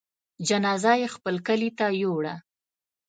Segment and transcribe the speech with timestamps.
[0.47, 2.35] جنازه يې خپل کلي ته يووړه.